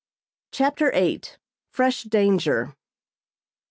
[0.51, 1.21] ]CHAPTER VIII.
[1.69, 2.75] FRESH DANGER.